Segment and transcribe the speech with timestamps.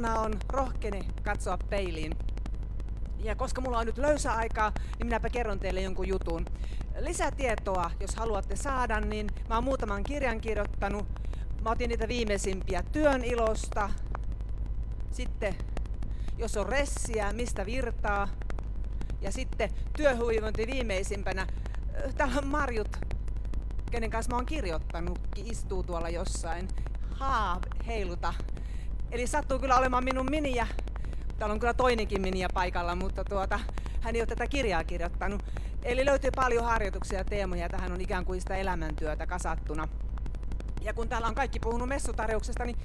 [0.00, 2.16] ihanaa on rohkeni katsoa peiliin.
[3.18, 6.44] Ja koska mulla on nyt löysä aikaa, niin minäpä kerron teille jonkun jutun.
[6.98, 11.06] Lisätietoa, jos haluatte saada, niin mä oon muutaman kirjan kirjoittanut.
[11.64, 13.90] Mä otin niitä viimeisimpiä työn ilosta.
[15.10, 15.54] Sitten,
[16.38, 18.28] jos on ressiä, mistä virtaa.
[19.20, 21.46] Ja sitten työhyvinvointi viimeisimpänä.
[22.16, 22.96] Täällä on Marjut,
[23.90, 26.68] kenen kanssa mä oon kirjoittanut, istuu tuolla jossain.
[27.10, 28.34] Haa, heiluta.
[29.10, 30.66] Eli sattuu kyllä olemaan minun miniä.
[31.38, 33.60] Täällä on kyllä toinenkin miniä paikalla, mutta tuota,
[34.00, 35.42] hän ei ole tätä kirjaa kirjoittanut.
[35.82, 37.68] Eli löytyy paljon harjoituksia ja teemoja.
[37.68, 39.88] Tähän on ikään kuin sitä elämäntyötä kasattuna.
[40.82, 42.76] Ja kun täällä on kaikki puhunut messutarjouksesta, niin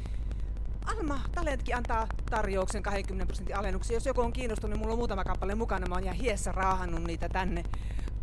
[0.85, 3.95] Alma Talentkin antaa tarjouksen 20 prosentin alennuksia.
[3.95, 5.87] Jos joku on kiinnostunut, niin mulla on muutama kappale mukana.
[5.87, 7.63] Mä oon ihan hiessä raahannut niitä tänne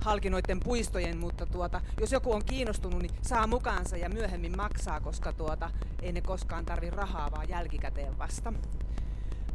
[0.02, 5.32] halkinoiden puistojen, mutta tuota, jos joku on kiinnostunut, niin saa mukaansa ja myöhemmin maksaa, koska
[5.32, 5.70] tuota,
[6.02, 8.52] ei ne koskaan tarvi rahaa, vaan jälkikäteen vasta.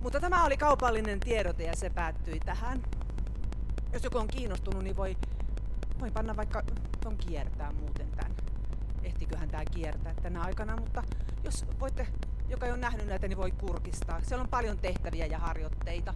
[0.01, 2.83] Mutta tämä oli kaupallinen tiedote ja se päättyi tähän.
[3.93, 5.17] Jos joku on kiinnostunut, niin voi,
[5.99, 6.63] voi panna vaikka
[7.03, 8.35] ton kiertää muuten tämän.
[9.03, 11.03] Ehtiköhän tämä kiertää tänä aikana, mutta
[11.43, 12.07] jos voitte,
[12.49, 14.21] joka ei ole nähnyt näitä, niin voi kurkistaa.
[14.23, 16.13] Siellä on paljon tehtäviä ja harjoitteita.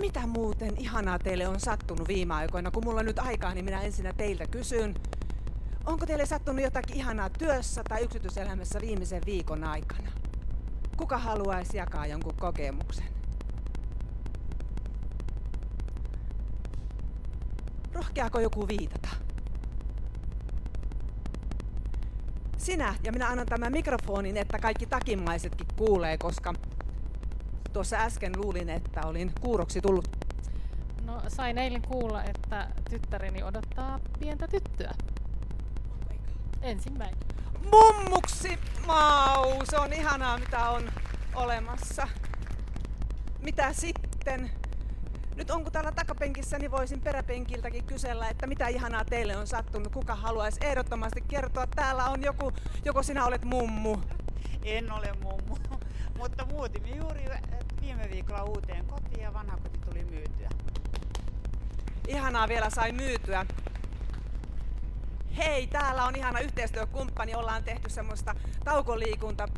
[0.00, 2.70] Mitä muuten ihanaa teille on sattunut viime aikoina?
[2.70, 4.94] Kun mulla on nyt aikaa, niin minä ensinnä teiltä kysyn.
[5.86, 10.10] Onko teille sattunut jotakin ihanaa työssä tai yksityiselämässä viimeisen viikon aikana?
[10.96, 13.04] Kuka haluaisi jakaa jonkun kokemuksen?
[17.92, 19.08] Rohkeako joku viitata?
[22.56, 26.54] Sinä ja minä annan tämän mikrofonin, että kaikki takimmaisetkin kuulee, koska
[27.72, 30.08] tuossa äsken luulin, että olin kuuroksi tullut.
[31.04, 34.94] No sain eilen kuulla, että tyttäreni odottaa pientä tyttöä.
[36.62, 37.18] Ensimmäinen.
[37.72, 38.58] Mummuksi!
[38.86, 39.64] Mau!
[39.64, 40.90] Se on ihanaa, mitä on
[41.34, 42.08] olemassa.
[43.42, 44.50] Mitä sitten?
[45.36, 49.92] Nyt onko täällä takapenkissä, niin voisin peräpenkiltäkin kysellä, että mitä ihanaa teille on sattunut.
[49.92, 51.66] Kuka haluaisi ehdottomasti kertoa?
[51.66, 52.52] Täällä on joku,
[52.84, 53.96] joko sinä olet mummu.
[54.64, 55.56] En ole mummu,
[56.20, 57.24] mutta muutimme juuri
[57.80, 60.48] viime viikolla uuteen kotiin ja vanha koti tuli myytyä.
[62.08, 63.46] Ihanaa vielä sai myytyä.
[65.36, 67.34] Hei, täällä on ihana yhteistyökumppani.
[67.34, 69.48] Ollaan tehty semmoista taukoliikunta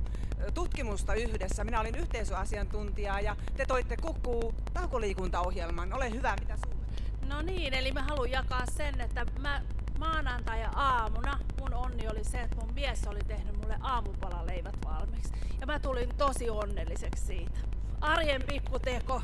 [0.55, 1.65] tutkimusta yhdessä.
[1.65, 5.93] Minä olin yhteisöasiantuntija ja te toitte Kukkuu taukoliikuntaohjelman.
[5.93, 6.83] Ole hyvä, mitä sulle?
[7.27, 9.63] No niin, eli mä haluan jakaa sen, että mä
[9.99, 11.52] maanantai-aamuna mun
[11.83, 15.33] onni oli se, että mun mies oli tehnyt mulle aamupalaleivät valmiiksi.
[15.61, 17.59] Ja mä tulin tosi onnelliseksi siitä.
[18.01, 19.23] Arjen pikkuteko.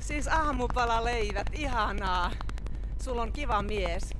[0.00, 2.30] Siis aamupalaleivät, ihanaa.
[3.02, 4.10] Sulla on kiva mies.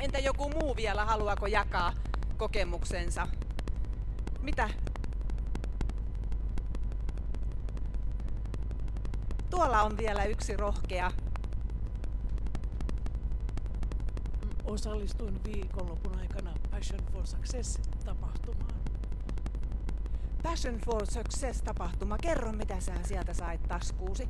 [0.00, 1.92] Entä joku muu vielä, haluaako jakaa
[2.36, 3.28] kokemuksensa?
[4.40, 4.70] Mitä?
[9.50, 11.10] Tuolla on vielä yksi rohkea.
[14.64, 18.74] Osallistuin viikonlopun aikana Passion for Success-tapahtumaan.
[20.42, 22.18] Passion for Success-tapahtuma.
[22.18, 24.28] Kerro, mitä sä sieltä sait taskuusi.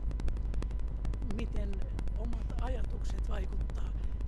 [1.36, 1.80] Miten
[2.18, 3.84] omat ajatukset vaikuttaa.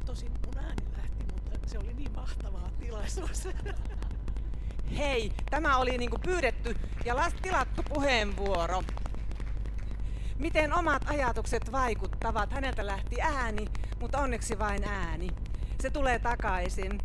[0.07, 3.49] Tosin mun ääni lähti, mutta se oli niin mahtavaa tilaisuus.
[4.99, 8.83] Hei, tämä oli niinku pyydetty ja tilattu puheenvuoro.
[10.39, 12.53] Miten omat ajatukset vaikuttavat?
[12.53, 13.65] Häneltä lähti ääni,
[14.01, 15.29] mutta onneksi vain ääni.
[15.81, 16.99] Se tulee takaisin.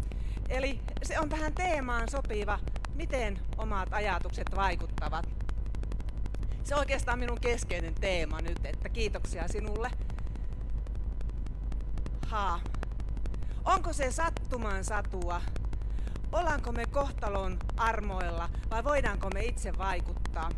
[0.50, 2.59] Eli se on tähän teemaan sopiva,
[2.96, 5.30] miten omat ajatukset vaikuttavat.
[6.64, 9.92] Se on oikeastaan minun keskeinen teema nyt, että kiitoksia sinulle.
[12.28, 12.59] Ha.
[13.66, 15.42] Onko se sattuman satua?
[16.32, 20.50] Ollaanko me kohtalon armoilla vai voidaanko me itse vaikuttaa?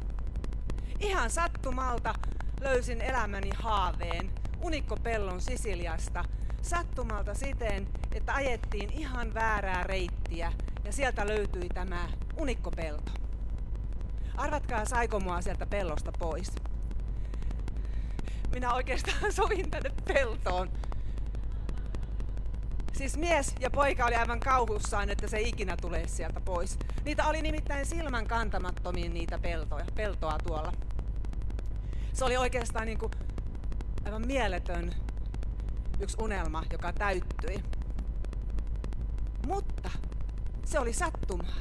[1.00, 2.14] Ihan sattumalta
[2.62, 4.32] löysin elämäni haaveen
[4.62, 6.26] unikkopellon Sisiliasta.
[6.64, 13.12] Sattumalta siten, että ajettiin ihan väärää reittiä ja sieltä löytyi tämä unikkopelto.
[14.38, 16.52] Arvatkaa, saiko mua sieltä pellosta pois.
[18.52, 20.70] Minä oikeastaan sovin tänne peltoon.
[22.94, 26.78] Siis mies ja poika oli aivan kauhussaan, että se ikinä tulee sieltä pois.
[27.06, 30.74] Niitä oli nimittäin silmän kantamattomiin niitä peltoja, peltoa tuolla.
[32.14, 33.12] Se oli oikeastaan niin kuin
[34.06, 34.94] aivan mieletön
[36.00, 37.64] yksi unelma, joka täyttyi.
[39.48, 39.90] Mutta
[40.66, 41.56] se oli sattumaa.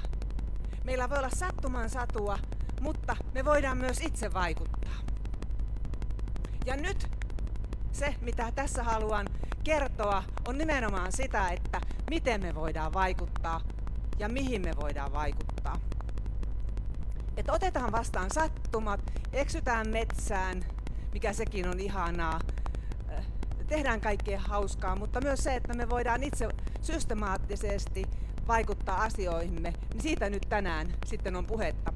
[0.85, 2.39] Meillä voi olla sattuman satua,
[2.81, 4.95] mutta me voidaan myös itse vaikuttaa.
[6.67, 7.11] Ja nyt
[7.93, 9.27] se, mitä tässä haluan
[9.65, 11.81] kertoa, on nimenomaan sitä, että
[12.11, 13.61] miten me voidaan vaikuttaa
[14.19, 15.81] ja mihin me voidaan vaikuttaa.
[17.37, 19.01] Että otetaan vastaan sattumat,
[19.33, 20.63] eksytään metsään,
[21.13, 22.41] mikä sekin on ihanaa,
[23.73, 26.49] tehdään kaikkea hauskaa, mutta myös se, että me voidaan itse
[26.81, 28.05] systemaattisesti
[28.49, 31.93] vaikuttaa asioihimme, niin siitä nyt tänään sitten on puhetta.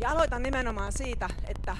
[0.00, 1.76] Ja aloitan nimenomaan siitä, että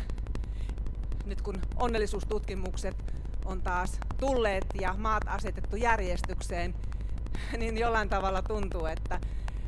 [1.26, 2.96] nyt kun onnellisuustutkimukset
[3.44, 6.74] on taas tulleet ja maat asetettu järjestykseen,
[7.58, 9.20] niin jollain tavalla tuntuu, että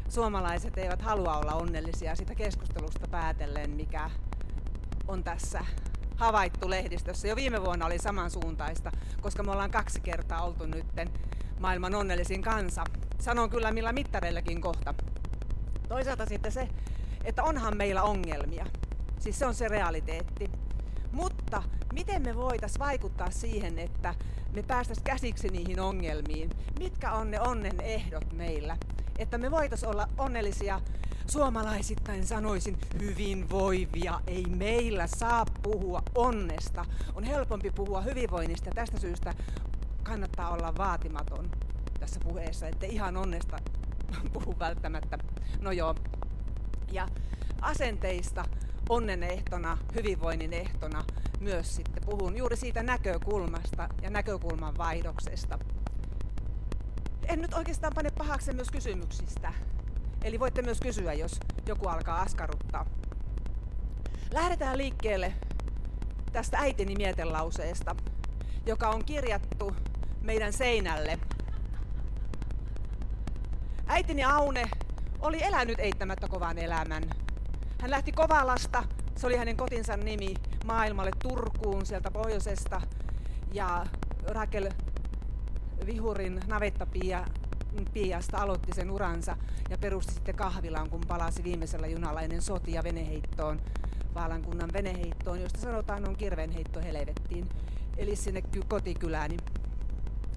[0.08, 4.10] suomalaiset eivät halua olla onnellisia sitä keskustelusta päätellen, mikä
[5.08, 5.64] on tässä
[6.16, 7.28] havaittu lehdistössä.
[7.28, 11.10] Jo viime vuonna oli samansuuntaista, koska me ollaan kaksi kertaa oltu nytten
[11.60, 12.84] maailman onnellisin kansa.
[13.20, 14.94] Sanon kyllä millä mittareillakin kohta.
[15.88, 16.68] Toisaalta sitten se,
[17.24, 18.66] että onhan meillä ongelmia.
[19.18, 20.50] Siis se on se realiteetti.
[21.12, 24.14] Mutta miten me voitaisiin vaikuttaa siihen, että
[24.54, 26.50] me päästäisiin käsiksi niihin ongelmiin?
[26.78, 28.76] Mitkä on ne onnen ehdot meillä?
[29.18, 30.80] Että me voitaisiin olla onnellisia
[31.26, 34.20] suomalaisittain sanoisin hyvinvoivia.
[34.26, 36.84] Ei meillä saa puhua onnesta.
[37.14, 38.70] On helpompi puhua hyvinvoinnista.
[38.74, 39.34] Tästä syystä
[40.02, 41.50] kannattaa olla vaatimaton
[42.00, 43.56] tässä puheessa, että ihan onnesta
[44.32, 45.18] puhu välttämättä.
[45.60, 45.94] No joo.
[46.92, 47.08] Ja
[47.60, 48.44] asenteista
[48.88, 51.04] onnen ehtona, hyvinvoinnin ehtona
[51.40, 55.58] myös sitten puhun juuri siitä näkökulmasta ja näkökulman vaihdoksesta.
[57.28, 59.52] En nyt oikeastaan pane pahaksi myös kysymyksistä.
[60.24, 62.86] Eli voitte myös kysyä, jos joku alkaa askarruttaa.
[64.32, 65.32] Lähdetään liikkeelle
[66.32, 67.96] tästä äitini mietelauseesta,
[68.66, 69.76] joka on kirjattu
[70.22, 71.18] meidän seinälle.
[73.86, 74.64] Äitini Aune
[75.20, 77.02] oli elänyt eittämättä kovan elämän.
[77.80, 78.84] Hän lähti Kovalasta,
[79.16, 80.34] se oli hänen kotinsa nimi,
[80.64, 82.80] maailmalle Turkuun sieltä pohjoisesta.
[83.52, 83.86] Ja
[84.26, 84.70] Rakel
[85.86, 87.24] Vihurin navettapia
[87.92, 89.36] Piasta aloitti sen uransa
[89.70, 93.60] ja perusti sitten kahvilaan, kun palasi viimeisellä junalla ennen sotia veneheittoon,
[94.14, 97.48] Vaalankunnan veneheittoon, josta sanotaan on kirvenheitto helvettiin,
[97.96, 99.36] eli sinne kotikylääni.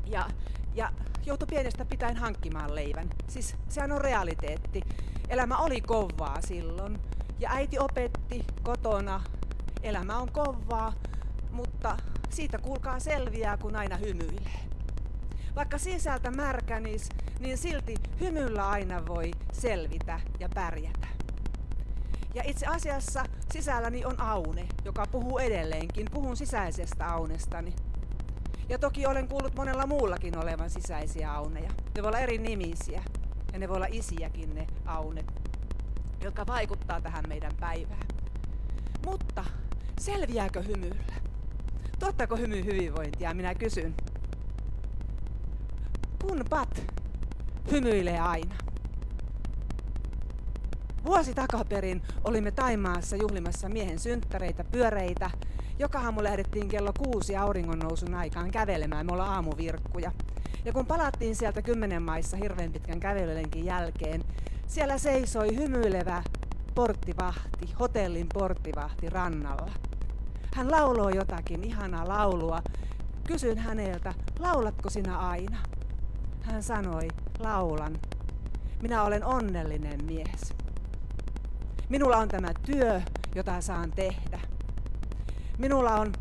[0.06, 0.30] Ja,
[0.76, 0.92] ja
[1.26, 3.10] joutui pienestä pitäen hankkimaan leivän.
[3.28, 4.82] Siis sehän on realiteetti.
[5.30, 7.00] Elämä oli kovaa silloin.
[7.40, 9.22] Ja äiti opetti kotona,
[9.84, 10.94] elämä on kovaa,
[11.52, 11.98] mutta
[12.30, 14.69] siitä kuulkaa selviää, kun aina hymyilee.
[15.56, 17.10] Vaikka sisältä märkänis,
[17.40, 21.08] niin silti hymyllä aina voi selvitä ja pärjätä.
[22.34, 23.24] Ja itse asiassa
[23.54, 26.08] sisälläni on Aune, joka puhuu edelleenkin.
[26.12, 27.76] Puhun sisäisestä Aunestani.
[28.70, 31.70] Ja toki olen kuullut monella muullakin olevan sisäisiä auneja.
[31.96, 33.04] Ne voi olla eri nimisiä.
[33.54, 35.26] Ja ne voi olla isiäkin ne aunet,
[36.24, 38.08] jotka vaikuttaa tähän meidän päivään.
[39.06, 39.46] Mutta
[40.00, 41.14] selviääkö hymyllä?
[42.00, 43.34] Tuottaako hymy hyvinvointia?
[43.34, 43.96] Minä kysyn.
[46.22, 46.84] Kun Pat
[47.72, 48.56] hymyilee aina.
[51.06, 55.30] Vuosi takaperin olimme Taimaassa juhlimassa miehen synttäreitä, pyöreitä.
[55.80, 60.12] Joka aamu lähdettiin kello kuusi auringonnousun aikaan kävelemään, me ollaan aamuvirkkuja.
[60.66, 64.24] Ja kun palattiin sieltä kymmenen maissa hirveän pitkän kävelylenkin jälkeen,
[64.68, 66.24] siellä seisoi hymyilevä
[66.76, 69.72] porttivahti, hotellin porttivahti rannalla.
[70.56, 72.62] Hän lauloi jotakin ihanaa laulua.
[73.28, 75.58] Kysyin häneltä, laulatko sinä aina?
[76.42, 77.08] Hän sanoi,
[77.40, 78.00] laulan.
[78.82, 80.54] Minä olen onnellinen mies.
[81.90, 83.02] Minulla on tämä työ,
[83.36, 84.40] jota saan tehdä.
[85.58, 86.12] Minulla on,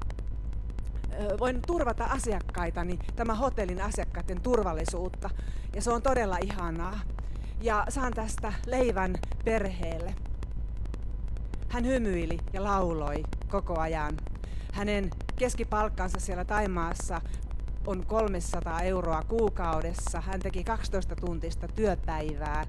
[1.40, 5.30] voin turvata asiakkaitani, tämä hotellin asiakkaiden turvallisuutta.
[5.75, 7.00] Ja se on todella ihanaa.
[7.60, 10.14] Ja saan tästä leivän perheelle.
[11.68, 14.16] Hän hymyili ja lauloi koko ajan.
[14.72, 17.20] Hänen keskipalkkansa siellä Taimaassa
[17.88, 20.21] on 300 euroa kuukaudessa.
[20.21, 22.66] Hän teki 12 tuntista työpäivää.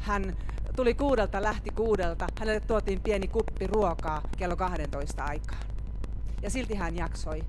[0.00, 0.36] Hän
[0.76, 2.26] tuli kuudelta, lähti kuudelta.
[2.38, 5.62] Hänelle tuotiin pieni kuppi ruokaa kello 12 aikaan.
[6.42, 7.44] Ja silti hän jaksoi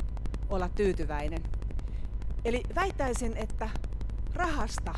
[0.49, 1.43] olla tyytyväinen.
[2.45, 3.69] Eli väittäisin, että
[4.33, 4.93] rahasta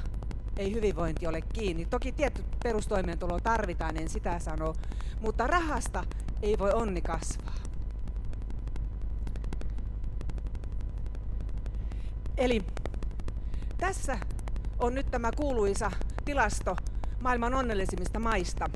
[0.57, 1.85] ei hyvinvointi ole kiinni.
[1.85, 4.73] Toki tietty perustoimeentulo tarvitaan, en sitä sano,
[5.21, 6.03] mutta rahasta
[6.41, 7.70] ei voi onni kasvaa.
[12.41, 12.61] Eli
[13.77, 14.17] tässä
[14.79, 15.91] on nyt tämä kuuluisa
[16.25, 16.75] tilasto
[17.19, 18.69] maailman onnellisimmista maista.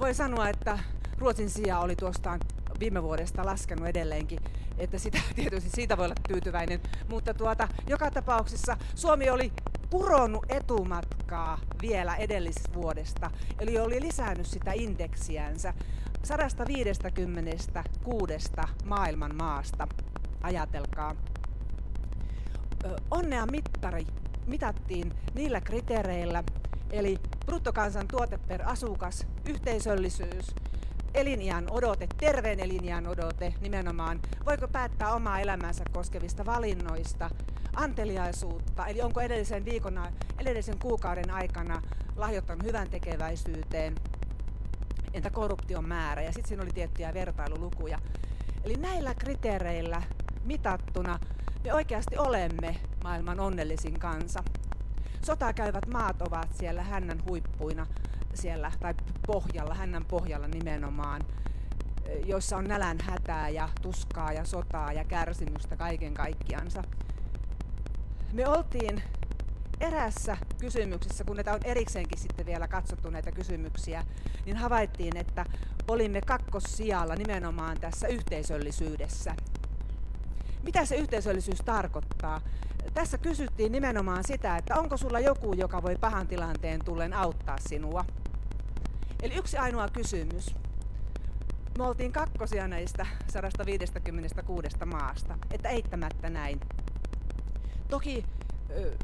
[0.00, 0.78] Voi sanoa, että
[1.18, 2.40] Ruotsin sija oli tuostaan
[2.80, 4.40] viime vuodesta laskenut edelleenkin,
[4.78, 9.52] että sitä, tietysti siitä voi olla tyytyväinen, mutta tuota, joka tapauksessa Suomi oli
[9.90, 15.74] puronnut etumatkaa vielä edellisvuodesta, eli oli lisännyt sitä indeksiänsä
[16.22, 18.34] 156
[18.84, 19.88] maailman maasta.
[20.42, 21.16] Ajatelkaa.
[23.10, 24.06] onnea mittari
[24.46, 26.44] mitattiin niillä kriteereillä,
[26.90, 30.54] eli bruttokansan tuote per asukas, yhteisöllisyys,
[31.14, 37.30] eliniän odote, terveen eliniän odote nimenomaan, voiko päättää omaa elämänsä koskevista valinnoista,
[37.76, 40.02] anteliaisuutta, eli onko edellisen viikon,
[40.38, 41.82] edellisen kuukauden aikana
[42.16, 43.94] lahjoittanut hyvän tekeväisyyteen,
[45.14, 47.98] entä korruption määrä, ja sitten siinä oli tiettyjä vertailulukuja.
[48.64, 50.02] Eli näillä kriteereillä
[50.44, 51.18] mitattuna
[51.64, 54.44] me oikeasti olemme maailman onnellisin kansa.
[55.26, 57.86] Sota käyvät maat ovat siellä hännän huippuina
[58.34, 58.94] siellä, tai
[59.26, 61.22] pohjalla, hännän pohjalla nimenomaan,
[62.26, 66.82] joissa on nälän hätää ja tuskaa ja sotaa ja kärsimystä kaiken kaikkiansa.
[68.32, 69.02] Me oltiin
[69.80, 74.04] erässä kysymyksessä, kun näitä on erikseenkin sitten vielä katsottu näitä kysymyksiä,
[74.46, 75.44] niin havaittiin, että
[75.88, 79.34] olimme kakkossijalla nimenomaan tässä yhteisöllisyydessä.
[80.62, 82.40] Mitä se yhteisöllisyys tarkoittaa?
[82.94, 88.04] Tässä kysyttiin nimenomaan sitä, että onko sulla joku, joka voi pahan tilanteen tullen auttaa sinua.
[89.22, 90.54] Eli yksi ainoa kysymys.
[91.78, 96.60] Me oltiin kakkosia näistä 156 maasta, että eittämättä näin.
[97.88, 98.24] Toki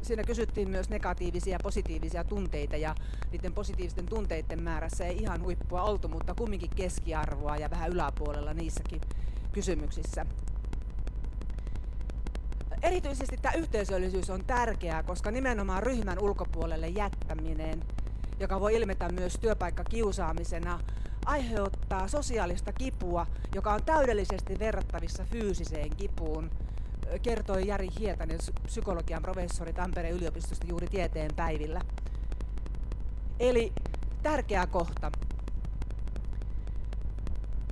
[0.01, 2.95] siinä kysyttiin myös negatiivisia ja positiivisia tunteita ja
[3.31, 9.01] niiden positiivisten tunteiden määrässä ei ihan huippua oltu, mutta kumminkin keskiarvoa ja vähän yläpuolella niissäkin
[9.51, 10.25] kysymyksissä.
[12.81, 17.83] Erityisesti tämä yhteisöllisyys on tärkeää, koska nimenomaan ryhmän ulkopuolelle jättäminen,
[18.39, 20.79] joka voi ilmetä myös työpaikkakiusaamisena,
[21.25, 26.51] aiheuttaa sosiaalista kipua, joka on täydellisesti verrattavissa fyysiseen kipuun,
[27.21, 31.81] kertoi Jari Hietanen, psykologian professori Tampereen yliopistosta juuri tieteen päivillä.
[33.39, 33.73] Eli
[34.23, 35.11] tärkeä kohta.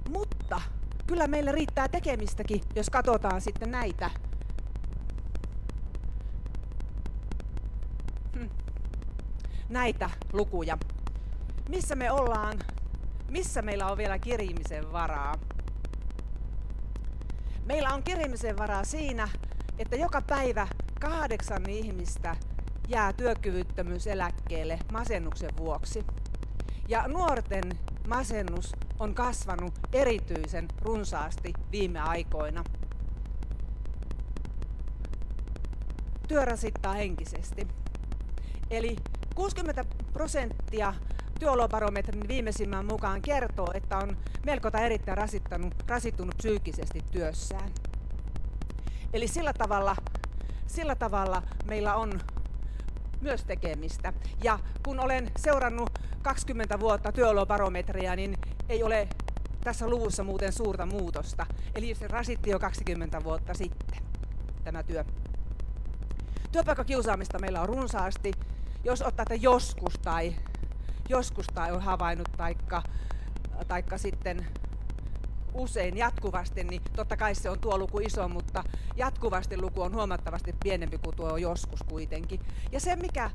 [0.09, 0.62] Mutta
[1.07, 4.09] kyllä meillä riittää tekemistäkin, jos katsotaan sitten näitä.
[9.69, 10.77] Näitä lukuja.
[11.69, 12.60] Missä me ollaan?
[13.29, 15.36] Missä meillä on vielä kirimisen varaa?
[17.65, 19.27] Meillä on kirimisen varaa siinä,
[19.79, 20.67] että joka päivä
[21.00, 22.36] kahdeksan ihmistä
[22.88, 26.05] jää työkyvyttömyyseläkkeelle masennuksen vuoksi.
[26.88, 27.63] Ja nuorten
[28.07, 32.63] masennus on kasvanut erityisen runsaasti viime aikoina.
[36.27, 37.67] Työ rasittaa henkisesti.
[38.72, 38.95] Eli
[39.36, 40.94] 60 prosenttia
[41.39, 47.70] työolobarometrin viimeisimmän mukaan kertoo, että on melko erittäin rasittanut, rasittunut psyykkisesti työssään.
[49.13, 49.96] Eli sillä tavalla,
[50.68, 52.22] sillä tavalla meillä on
[53.22, 54.13] myös tekemistä.
[54.44, 55.89] Ja kun olen seurannut
[56.22, 58.38] 20 vuotta työolobarometria, niin
[58.70, 59.08] ei ole
[59.63, 61.46] tässä luvussa muuten suurta muutosta.
[61.75, 64.04] Eli se rasitti jo 20 vuotta sitten
[64.63, 65.06] tämä työ.
[66.51, 68.32] Työpaikkakiusaamista meillä on runsaasti.
[68.86, 70.36] Jos otatte joskus tai
[71.10, 72.84] joskus tai on havainnut taikka,
[73.68, 74.48] taikka sitten
[75.54, 78.63] usein jatkuvasti, niin totta kai se on tuo luku iso, mutta
[78.96, 82.39] jatkuvasti luku on huomattavasti pienempi kuin tuo joskus kuitenkin.
[82.72, 83.32] Ja se, mikä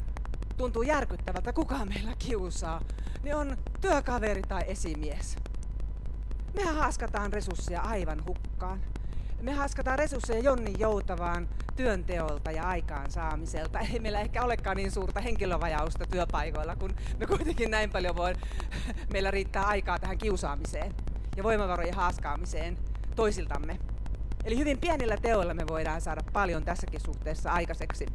[0.57, 2.80] tuntuu järkyttävältä, kuka meillä kiusaa,
[3.23, 5.37] niin on työkaveri tai esimies.
[6.54, 8.80] Mehän haaskataan resursseja aivan hukkaan.
[9.40, 13.78] Me haaskataan resursseja Jonni Joutavaan työnteolta ja aikaansaamiselta.
[13.78, 18.35] Ei meillä ehkä olekaan niin suurta henkilövajausta työpaikoilla, kun me kuitenkin näin paljon voi,
[19.12, 20.94] meillä riittää aikaa tähän kiusaamiseen
[21.37, 22.78] ja voimavarojen haaskaamiseen
[23.16, 23.78] toisiltamme.
[24.44, 28.06] Eli hyvin pienillä teoilla me voidaan saada paljon tässäkin suhteessa aikaiseksi.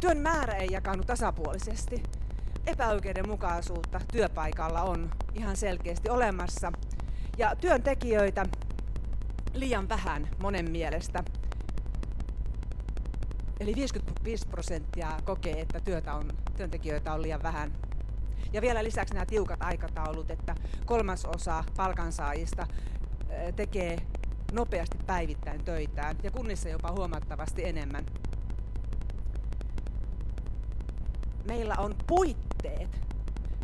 [0.00, 2.02] Työn määrä ei jakanut tasapuolisesti.
[2.66, 6.72] Epäoikeudenmukaisuutta työpaikalla on ihan selkeästi olemassa.
[7.38, 8.46] Ja työntekijöitä
[9.54, 11.24] liian vähän monen mielestä.
[13.60, 17.72] Eli 55 prosenttia kokee, että työtä on, työntekijöitä on liian vähän.
[18.52, 22.66] Ja vielä lisäksi nämä tiukat aikataulut, että kolmas osa palkansaajista
[23.56, 23.98] tekee
[24.52, 28.06] nopeasti päivittäin töitään ja kunnissa jopa huomattavasti enemmän.
[31.46, 33.07] Meillä on puitteet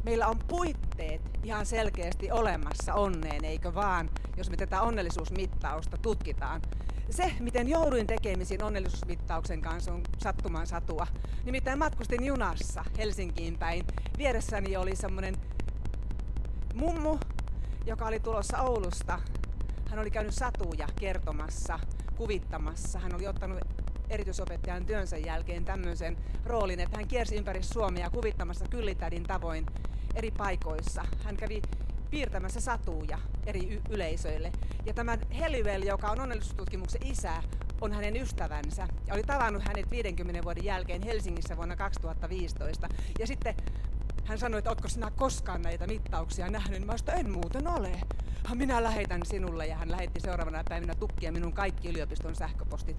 [0.05, 6.63] meillä on puitteet ihan selkeästi olemassa onneen, eikö vaan, jos me tätä onnellisuusmittausta tutkitaan.
[7.11, 11.07] Se, miten jouduin tekemisiin onnellisuusmittauksen kanssa, on sattuman satua.
[11.45, 13.85] Nimittäin matkustin junassa Helsinkiin päin.
[14.19, 15.37] Vieressäni oli semmoinen
[16.75, 17.19] mummu,
[17.87, 19.21] joka oli tulossa Oulusta.
[19.91, 21.79] Hän oli käynyt satuja kertomassa,
[22.17, 22.99] kuvittamassa.
[22.99, 23.59] Hän oli ottanut
[24.11, 29.67] erityisopettajan työnsä jälkeen tämmöisen roolin, että hän kiersi ympäri Suomea kuvittamassa kyllitädin tavoin
[30.15, 31.05] eri paikoissa.
[31.25, 31.63] Hän kävi
[32.11, 34.53] piirtämässä satuja eri y- yleisöille.
[34.87, 37.43] Ja tämä Helivel, joka on onnellisuustutkimuksen isä,
[37.81, 42.89] on hänen ystävänsä ja oli tavannut hänet 50 vuoden jälkeen Helsingissä vuonna 2015.
[43.19, 43.55] Ja sitten
[44.25, 46.87] hän sanoi, että oletko sinä koskaan näitä mittauksia nähnyt?
[46.87, 48.01] Mä sanoin, en muuten ole.
[48.55, 52.97] Minä lähetän sinulle ja hän lähetti seuraavana päivinä tukkia minun kaikki yliopiston sähköpostit.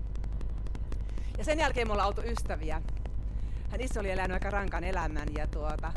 [1.38, 2.82] Ja sen jälkeen me ollaan oltu ystäviä.
[3.70, 5.94] Hän itse oli elänyt aika rankan elämän ja tuota,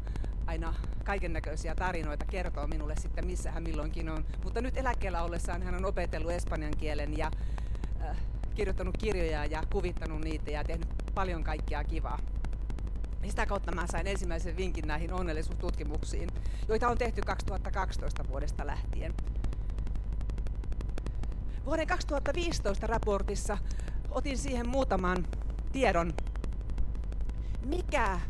[0.49, 0.75] aina
[1.05, 4.25] kaiken näköisiä tarinoita kertoo minulle sitten, missä hän milloinkin on.
[4.45, 7.31] Mutta nyt eläkkeellä ollessaan hän on opetellut espanjan kielen ja
[8.03, 8.17] äh,
[8.55, 12.19] kirjoittanut kirjoja ja kuvittanut niitä ja tehnyt paljon kaikkea kivaa.
[13.23, 16.29] Ja sitä kautta mä sain ensimmäisen vinkin näihin onnellisuustutkimuksiin,
[16.69, 19.15] joita on tehty 2012 vuodesta lähtien.
[21.65, 23.59] Vuoden 2015 raportissa
[24.11, 25.27] otin siihen muutaman
[25.73, 26.13] tiedon,
[27.65, 28.21] mikä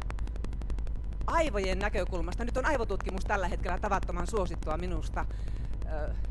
[1.29, 5.25] aivojen näkökulmasta, nyt on aivotutkimus tällä hetkellä tavattoman suosittua minusta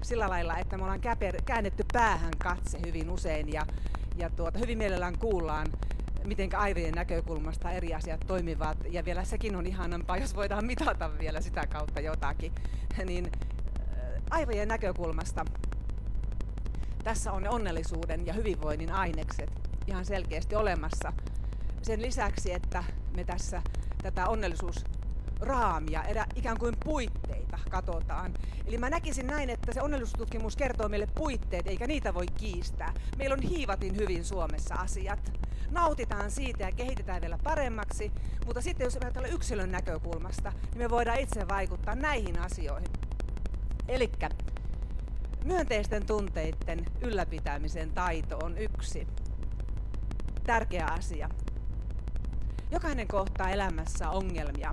[0.02, 1.02] sillä lailla, että me ollaan
[1.46, 3.66] käännetty päähän katse hyvin usein ja,
[4.18, 5.68] ja tuota, hyvin mielellään kuullaan,
[6.26, 8.78] miten aivojen näkökulmasta eri asiat toimivat.
[8.90, 12.52] Ja vielä sekin on ihanampaa, jos voidaan mitata vielä sitä kautta jotakin.
[13.06, 13.32] Niin
[14.30, 15.46] aivojen näkökulmasta
[17.04, 19.52] tässä on ne onnellisuuden ja hyvinvoinnin ainekset
[19.88, 21.14] ihan selkeästi olemassa.
[21.82, 22.84] Sen lisäksi, että
[23.16, 23.62] me tässä
[24.04, 28.34] tätä onnellisuusraamia, erä, ikään kuin puitteita katsotaan.
[28.66, 32.94] Eli mä näkisin näin, että se onnellisuustutkimus kertoo meille puitteet, eikä niitä voi kiistää.
[33.18, 35.32] Meillä on hiivatin hyvin Suomessa asiat.
[35.72, 38.12] Nautitaan siitä ja kehitetään vielä paremmaksi,
[38.46, 42.90] mutta sitten jos ajatellaan yksilön näkökulmasta, niin me voidaan itse vaikuttaa näihin asioihin.
[43.88, 44.12] Eli
[45.44, 49.08] myönteisten tunteiden ylläpitämisen taito on yksi
[50.44, 51.30] tärkeä asia.
[52.72, 54.72] Jokainen kohtaa elämässä ongelmia.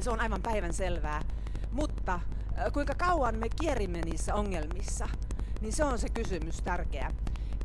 [0.00, 1.22] Se on aivan päivän selvää.
[1.72, 2.20] Mutta
[2.72, 5.08] kuinka kauan me kierimme niissä ongelmissa,
[5.60, 7.12] niin se on se kysymys tärkeä.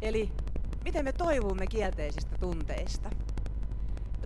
[0.01, 0.31] Eli
[0.83, 3.09] miten me toivumme kielteisistä tunteista?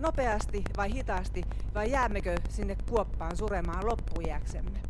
[0.00, 1.42] Nopeasti vai hitaasti
[1.74, 4.80] vai jäämmekö sinne kuoppaan suremaan loppujäksemme?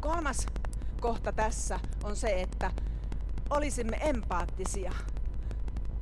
[0.00, 0.46] Kolmas
[1.00, 2.70] kohta tässä on se, että
[3.50, 4.92] olisimme empaattisia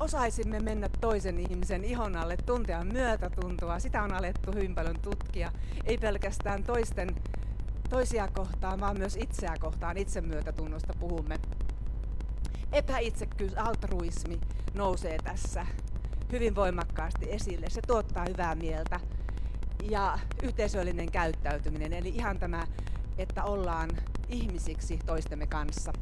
[0.01, 3.79] osaisimme mennä toisen ihmisen ihon alle, tuntea myötätuntoa.
[3.79, 5.53] Sitä on alettu hyvin paljon tutkia.
[5.85, 7.09] Ei pelkästään toisten,
[7.91, 9.97] toisia kohtaan, vaan myös itseä kohtaan.
[9.97, 11.39] Itsemyötätunnosta puhumme.
[12.73, 14.41] Epäitsekkyys, altruismi
[14.75, 15.67] nousee tässä
[16.33, 17.71] hyvin voimakkaasti esille.
[17.71, 19.01] Se tuottaa hyvää mieltä.
[19.91, 22.67] Ja yhteisöllinen käyttäytyminen, eli ihan tämä,
[23.19, 23.91] että ollaan
[24.29, 25.93] ihmisiksi toistemme kanssa.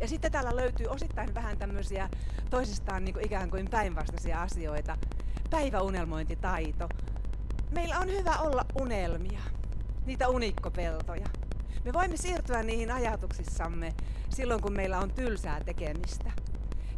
[0.00, 2.08] Ja sitten täällä löytyy osittain vähän tämmöisiä
[2.50, 4.96] toisistaan niin kuin ikään kuin päinvastaisia asioita.
[5.50, 6.88] Päiväunelmointitaito.
[7.70, 9.40] Meillä on hyvä olla unelmia,
[10.06, 11.26] niitä unikkopeltoja.
[11.84, 13.94] Me voimme siirtyä niihin ajatuksissamme
[14.28, 16.32] silloin, kun meillä on tylsää tekemistä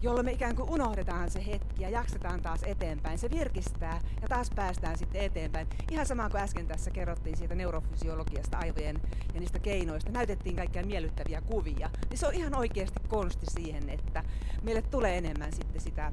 [0.07, 3.19] jolloin me ikään kuin unohdetaan se hetki ja jaksetaan taas eteenpäin.
[3.19, 5.67] Se virkistää ja taas päästään sitten eteenpäin.
[5.91, 9.01] Ihan sama kuin äsken tässä kerrottiin siitä neurofysiologiasta, aivojen
[9.35, 10.13] ja niistä keinoista.
[10.13, 11.91] Näytettiin kaikkia miellyttäviä kuvia.
[12.11, 14.25] Niin se on ihan oikeasti konsti siihen, että
[14.63, 16.13] meille tulee enemmän sitten sitä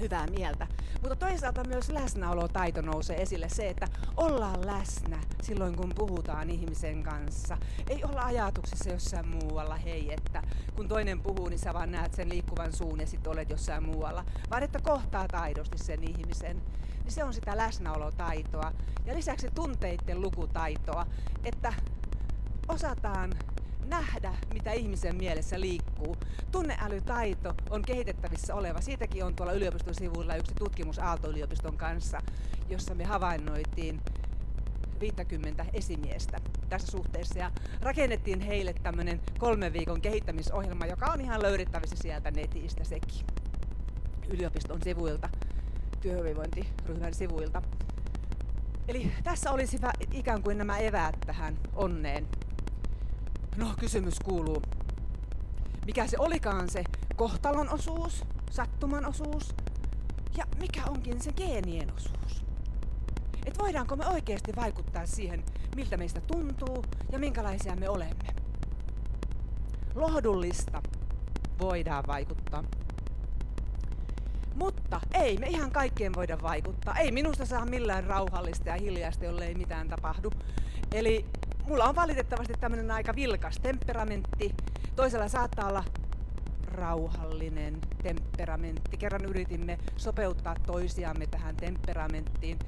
[0.00, 0.66] hyvää mieltä.
[1.02, 7.58] Mutta toisaalta myös läsnäolotaito nousee esille se, että ollaan läsnä silloin, kun puhutaan ihmisen kanssa.
[7.88, 10.42] Ei olla ajatuksissa jossain muualla, hei, että
[10.76, 14.24] kun toinen puhuu, niin sä vaan näet sen liikkuvan suun ja sitten olet jossain muualla.
[14.50, 16.62] Vaan että kohtaa taidosti sen ihmisen.
[17.02, 18.72] Niin se on sitä läsnäolotaitoa.
[19.04, 21.06] Ja lisäksi tunteiden lukutaitoa,
[21.44, 21.72] että
[22.68, 23.32] osataan
[23.86, 26.16] nähdä, mitä ihmisen mielessä liikkuu.
[26.52, 28.80] Tunneälytaito on kehitettävissä oleva.
[28.80, 32.22] Siitäkin on tuolla yliopiston sivuilla yksi tutkimus Aalto-yliopiston kanssa,
[32.68, 34.00] jossa me havainnoitiin
[35.00, 41.96] 50 esimiestä tässä suhteessa ja rakennettiin heille tämmöinen kolmen viikon kehittämisohjelma, joka on ihan löydettävissä
[42.00, 43.26] sieltä netistä sekin
[44.28, 45.28] yliopiston sivuilta,
[46.00, 47.62] työhyvinvointiryhmän sivuilta.
[48.88, 49.80] Eli tässä olisi
[50.12, 52.28] ikään kuin nämä eväät tähän onneen
[53.56, 54.62] No, kysymys kuuluu,
[55.86, 56.84] mikä se olikaan se
[57.16, 59.54] kohtalon osuus, sattuman osuus
[60.36, 62.44] ja mikä onkin se geenien osuus?
[63.46, 65.44] Et voidaanko me oikeasti vaikuttaa siihen,
[65.76, 68.34] miltä meistä tuntuu ja minkälaisia me olemme?
[69.94, 70.82] Lohdullista
[71.60, 72.64] voidaan vaikuttaa.
[74.54, 76.98] Mutta ei me ihan kaikkeen voida vaikuttaa.
[76.98, 80.30] Ei minusta saa millään rauhallista ja hiljaista, jollei mitään tapahdu.
[80.92, 81.26] Eli
[81.68, 84.54] mulla on valitettavasti tämmöinen aika vilkas temperamentti.
[84.96, 85.84] Toisella saattaa olla
[86.64, 88.96] rauhallinen temperamentti.
[88.96, 92.58] Kerran yritimme sopeuttaa toisiamme tähän temperamenttiin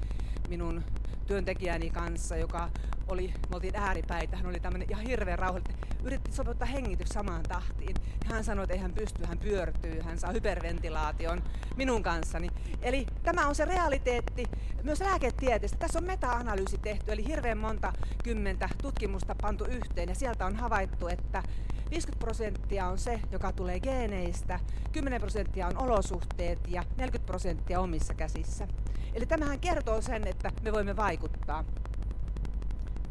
[0.49, 0.83] minun
[1.27, 2.69] työntekijäni kanssa, joka
[3.07, 5.77] oli, me oltiin ääripäitä, hän oli tämmöinen ihan hirveän rauhallinen.
[6.03, 7.95] Yritti sopeuttaa hengitys samaan tahtiin.
[8.25, 11.43] Hän sanoi, että ei hän pysty, hän pyörtyy, hän saa hyperventilaation
[11.75, 12.49] minun kanssani.
[12.81, 14.45] Eli tämä on se realiteetti
[14.83, 15.77] myös lääketieteestä.
[15.77, 21.07] Tässä on meta-analyysi tehty, eli hirveän monta kymmentä tutkimusta pantu yhteen ja sieltä on havaittu,
[21.07, 21.43] että
[21.91, 24.59] 50 prosenttia on se, joka tulee geeneistä,
[24.91, 28.67] 10 prosenttia on olosuhteet ja 40 prosenttia omissa käsissä.
[29.13, 31.65] Eli tämähän kertoo sen, että me voimme vaikuttaa,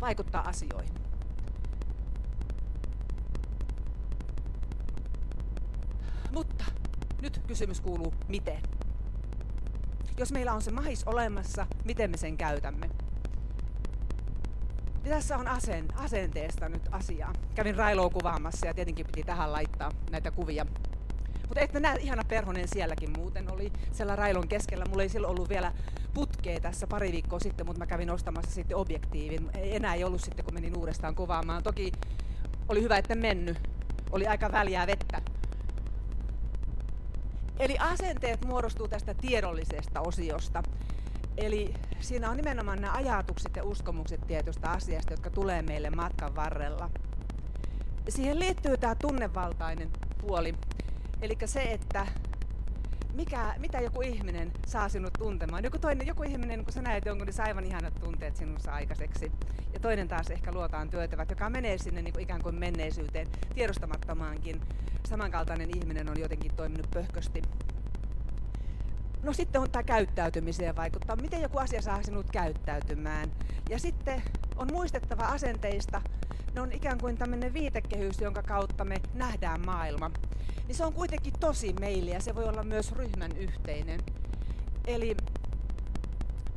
[0.01, 0.95] vaikuttaa asioihin.
[6.33, 6.65] Mutta
[7.23, 8.63] nyt kysymys kuuluu, miten?
[10.19, 13.04] Jos meillä on se mahis olemassa, miten me sen käytämme?
[15.09, 17.33] Tässä on asen, asenteesta nyt asiaa.
[17.55, 20.67] Kävin Railoa kuvaamassa ja tietenkin piti tähän laittaa näitä kuvia.
[21.49, 24.85] Mutta että näe, ihana perhonen sielläkin muuten oli siellä Railon keskellä.
[24.85, 25.73] Mulla ei silloin ollut vielä
[26.15, 29.51] putkea tässä pari viikkoa sitten, mutta mä kävin ostamassa sitten objektiivin.
[29.55, 31.63] Ei, enää ei ollut sitten, kun menin uudestaan kuvaamaan.
[31.63, 31.93] Toki
[32.69, 33.69] oli hyvä, että mennyt.
[34.11, 35.21] Oli aika väljää vettä.
[37.59, 40.63] Eli asenteet muodostuu tästä tiedollisesta osiosta.
[41.37, 46.91] Eli siinä on nimenomaan nämä ajatukset ja uskomukset tietystä asiasta, jotka tulee meille matkan varrella.
[48.09, 50.55] Siihen liittyy tämä tunnevaltainen puoli.
[51.23, 52.07] Eli se, että
[53.15, 55.65] mikä, mitä joku ihminen saa sinut tuntemaan.
[55.65, 59.33] Joku, toinen, joku ihminen, kun sä näet jonkun, niin aivan ihanat tunteet sinussa aikaiseksi.
[59.73, 64.61] Ja toinen taas ehkä luotaan työtävät, joka menee sinne niin kuin ikään kuin menneisyyteen tiedostamattomaankin.
[65.09, 67.43] Samankaltainen ihminen on jotenkin toiminut pöhkösti.
[69.25, 71.17] No sitten on tämä käyttäytymiseen vaikuttaa.
[71.17, 73.31] Miten joku asia saa sinut käyttäytymään.
[73.71, 74.23] Ja sitten
[74.57, 76.03] on muistettava asenteista.
[76.55, 80.11] Ne on ikään kuin tämmöinen viitekehys, jonka kautta me nähdään maailma.
[80.67, 84.01] Niin se on kuitenkin tosi meille ja se voi olla myös ryhmän yhteinen.
[84.87, 85.17] Eli,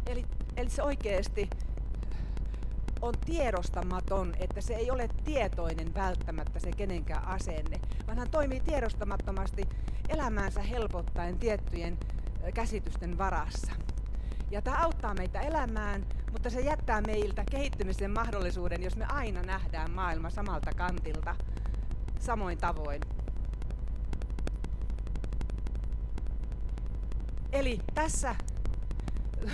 [0.05, 0.25] eli,
[0.57, 1.49] eli se oikeasti
[3.01, 9.63] on tiedostamaton, että se ei ole tietoinen välttämättä se kenenkään asenne, vaan hän toimii tiedostamattomasti
[10.09, 11.97] elämäänsä helpottaen tiettyjen
[12.51, 13.71] käsitysten varassa.
[14.51, 19.91] Ja tämä auttaa meitä elämään, mutta se jättää meiltä kehittymisen mahdollisuuden, jos me aina nähdään
[19.91, 21.35] maailma samalta kantilta,
[22.19, 23.01] samoin tavoin.
[27.51, 28.35] Eli tässä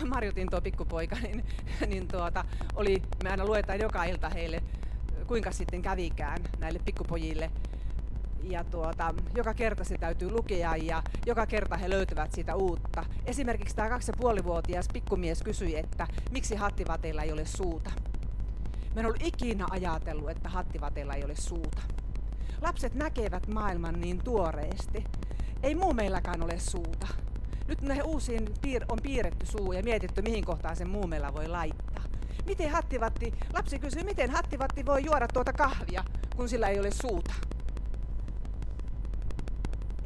[0.09, 1.45] Marjutin tuo pikkupoika, niin,
[1.87, 4.63] niin tuota, oli, me aina luetaan joka ilta heille,
[5.27, 7.51] kuinka sitten kävikään näille pikkupojille
[8.43, 13.05] ja tuota, joka kerta se täytyy lukea ja joka kerta he löytävät siitä uutta.
[13.25, 17.91] Esimerkiksi tämä kaksi puolivuotias pikkumies kysyi, että miksi hattivateilla ei ole suuta.
[18.95, 21.81] Mä en ollut ikinä ajatellut, että hattivateilla ei ole suuta.
[22.61, 25.03] Lapset näkevät maailman niin tuoreesti.
[25.63, 27.07] Ei muu meilläkään ole suuta.
[27.67, 31.47] Nyt näihin uusiin piir- on piirretty suu ja mietitty, mihin kohtaan sen muu meillä voi
[31.47, 32.03] laittaa.
[32.45, 36.03] Miten hattivatti, lapsi kysyy, miten hattivatti voi juoda tuota kahvia,
[36.35, 37.33] kun sillä ei ole suuta?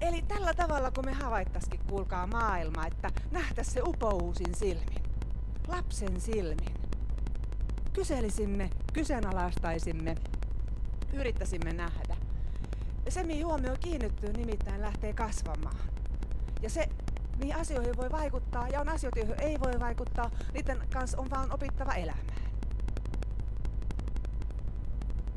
[0.01, 5.03] Eli tällä tavalla, kun me havaittaisikin, kuulkaa maailma, että nähtäisi se upouusin silmin,
[5.67, 6.73] lapsen silmin.
[7.93, 10.15] Kyselisimme, kyseenalaistaisimme,
[11.13, 12.17] yrittäisimme nähdä.
[13.09, 15.77] Se, mihin huomio kiinnittyy, nimittäin lähtee kasvamaan.
[16.61, 16.89] Ja se,
[17.39, 21.53] mihin asioihin voi vaikuttaa, ja on asioita, joihin ei voi vaikuttaa, niiden kanssa on vaan
[21.53, 22.46] opittava elämään.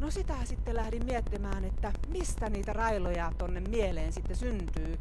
[0.00, 4.98] No sitä sitten lähdin miettimään, että mistä niitä railoja tonne mieleen sitten syntyy.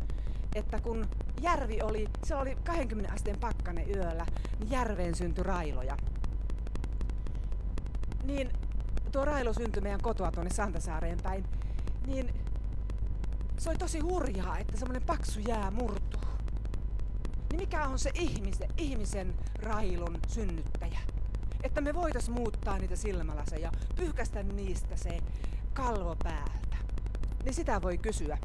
[0.55, 1.07] Että kun
[1.41, 4.25] järvi oli, se oli 20 asteen pakkane yöllä,
[4.59, 5.97] niin järveen syntyi railoja.
[8.23, 8.49] Niin
[9.12, 11.45] tuo railo syntyi meidän kotoa tuonne Santasaareen päin.
[12.07, 12.33] Niin
[13.57, 16.21] se oli tosi hurjaa, että semmoinen paksu jää murtuu.
[17.49, 20.99] Niin mikä on se ihmisen, ihmisen railon synnyttäjä?
[21.63, 25.19] Että me voitais muuttaa niitä silmälaseja, pyyhkästä niistä se
[25.73, 26.77] kalvo päältä.
[27.43, 28.37] Niin sitä voi kysyä.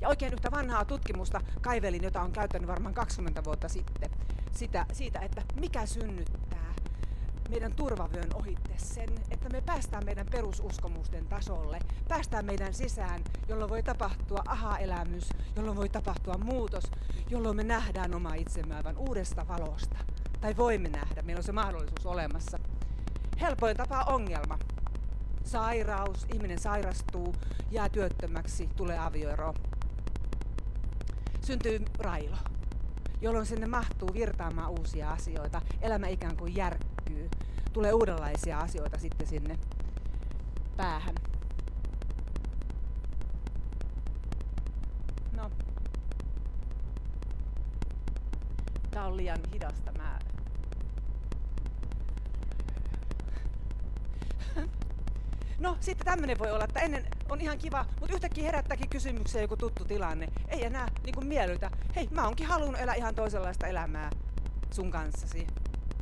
[0.00, 4.10] Ja oikein yhtä vanhaa tutkimusta kaivelin, jota on käyttänyt varmaan 20 vuotta sitten,
[4.52, 6.74] sitä, siitä, että mikä synnyttää
[7.48, 13.82] meidän turvavyön ohitte sen, että me päästään meidän perususkomusten tasolle, päästään meidän sisään, jolloin voi
[13.82, 16.84] tapahtua aha-elämys, jolloin voi tapahtua muutos,
[17.30, 19.96] jolloin me nähdään oma itsemme aivan uudesta valosta
[20.46, 22.58] tai voimme nähdä, meillä on se mahdollisuus olemassa.
[23.40, 24.58] Helpoin tapa ongelma.
[25.44, 27.34] Sairaus, ihminen sairastuu,
[27.70, 29.54] jää työttömäksi, tulee avioero.
[31.46, 32.36] Syntyy railo,
[33.20, 35.62] jolloin sinne mahtuu virtaamaan uusia asioita.
[35.80, 37.30] Elämä ikään kuin järkkyy.
[37.72, 39.58] Tulee uudenlaisia asioita sitten sinne
[40.76, 41.14] päähän.
[45.32, 45.50] No.
[48.90, 49.92] Tämä on liian hidasta.
[49.92, 50.05] Mä
[55.58, 59.56] No sitten tämmönen voi olla, että ennen on ihan kiva, mutta yhtäkkiä herättääkin kysymyksiä joku
[59.56, 60.28] tuttu tilanne.
[60.48, 61.70] Ei enää niin kuin miellytä.
[61.96, 64.10] Hei, mä oonkin halunnut elää ihan toisenlaista elämää
[64.70, 65.46] sun kanssasi.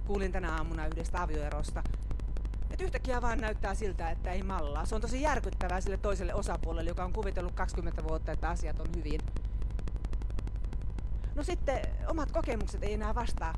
[0.06, 1.82] Kuulin tänä aamuna yhdestä avioerosta.
[2.70, 4.84] Et yhtäkkiä vaan näyttää siltä, että ei mallaa.
[4.84, 8.86] Se on tosi järkyttävää sille toiselle osapuolelle, joka on kuvitellut 20 vuotta, että asiat on
[8.96, 9.20] hyvin.
[11.34, 13.54] No sitten omat kokemukset ei enää vastaa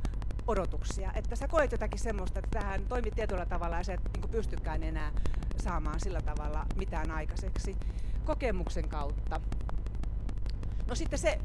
[0.47, 1.13] odotuksia.
[1.15, 4.83] Että sä koet jotakin semmoista, että tähän toimit tietyllä tavalla ja sä et niin pystykään
[4.83, 5.13] enää
[5.63, 7.77] saamaan sillä tavalla mitään aikaiseksi
[8.25, 9.41] kokemuksen kautta.
[10.89, 11.39] No sitten se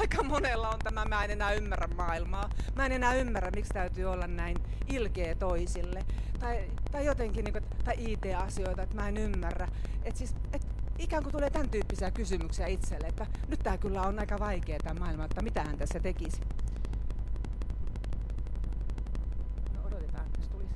[0.00, 2.50] aika monella on tämä, mä en enää ymmärrä maailmaa.
[2.76, 4.56] Mä en enää ymmärrä, miksi täytyy olla näin
[4.88, 6.04] ilkeä toisille.
[6.40, 9.68] Tai, tai jotenkin, niin kuin, tai IT-asioita, että mä en ymmärrä.
[10.04, 10.66] Et siis, et
[10.98, 15.00] ikään kuin tulee tämän tyyppisiä kysymyksiä itselle, että nyt tämä kyllä on aika vaikea tämä
[15.00, 16.40] maailma, että mitä hän tässä tekisi.
[19.74, 20.74] No odotetaan, jos tulisi.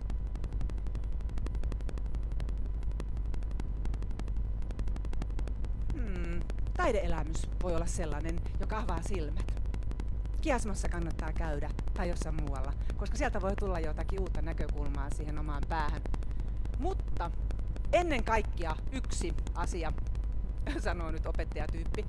[5.93, 6.41] Hmm.
[6.85, 9.61] Taideelämys voi olla sellainen, joka avaa silmät.
[10.41, 15.63] Kiasmassa kannattaa käydä tai jossain muualla, koska sieltä voi tulla jotakin uutta näkökulmaa siihen omaan
[15.69, 16.03] päähän.
[16.79, 17.31] Mutta
[17.93, 19.93] ennen kaikkea yksi asia,
[20.85, 22.05] sanoo nyt opettajatyyppi,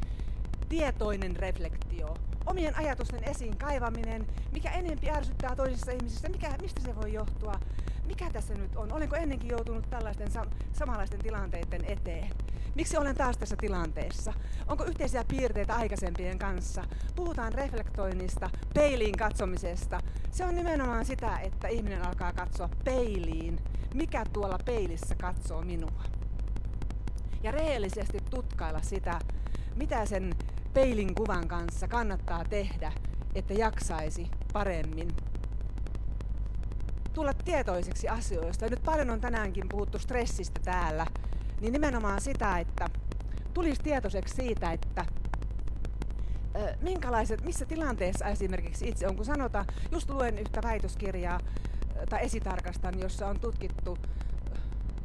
[0.69, 7.13] tietoinen reflektio, omien ajatusten esiin kaivaminen, mikä enempi ärsyttää toisissa ihmisissä, mikä, mistä se voi
[7.13, 7.59] johtua,
[8.07, 12.29] mikä tässä nyt on, olenko ennenkin joutunut tällaisten sam- samanlaisten tilanteiden eteen,
[12.75, 14.33] miksi olen taas tässä tilanteessa,
[14.67, 16.83] onko yhteisiä piirteitä aikaisempien kanssa,
[17.15, 19.99] puhutaan reflektoinnista, peiliin katsomisesta,
[20.31, 23.59] se on nimenomaan sitä, että ihminen alkaa katsoa peiliin,
[23.93, 26.03] mikä tuolla peilissä katsoo minua.
[27.43, 29.19] Ja rehellisesti tutkailla sitä,
[29.75, 30.35] mitä sen
[30.75, 32.91] peilin kuvan kanssa kannattaa tehdä,
[33.35, 35.07] että jaksaisi paremmin.
[37.13, 38.65] Tulla tietoiseksi asioista.
[38.69, 41.05] Nyt paljon on tänäänkin puhuttu stressistä täällä.
[41.61, 42.89] Niin nimenomaan sitä, että
[43.53, 45.05] tulisi tietoiseksi siitä, että
[46.81, 51.39] minkälaiset, missä tilanteessa esimerkiksi itse on, kun sanotaan, just luen yhtä väitöskirjaa
[52.09, 53.97] tai esitarkastan, jossa on tutkittu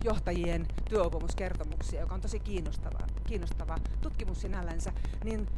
[0.04, 4.92] johtajien työuupumuskertomuksia, joka on tosi kiinnostava, kiinnostava tutkimus sinällänsä,
[5.24, 5.48] niin,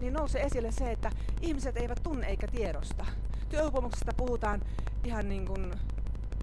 [0.00, 1.10] niin nousee esille se, että
[1.40, 3.06] ihmiset eivät tunne eikä tiedosta.
[3.48, 4.62] Työuupumuksesta puhutaan
[5.04, 5.72] ihan niin kuin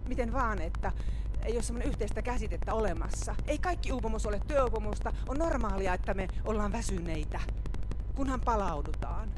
[0.07, 0.91] miten vaan, että
[1.43, 3.35] ei ole semmoinen yhteistä käsitettä olemassa.
[3.47, 5.13] Ei kaikki uupumus ole työuupumusta.
[5.27, 7.39] On normaalia, että me ollaan väsyneitä,
[8.15, 9.29] kunhan palaudutaan.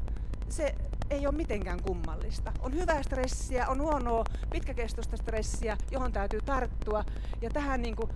[0.48, 0.74] Se
[1.12, 2.52] ei ole mitenkään kummallista.
[2.60, 7.04] On hyvää stressiä, on huonoa pitkäkestoista stressiä, johon täytyy tarttua.
[7.40, 8.10] Ja tähän niin kuin,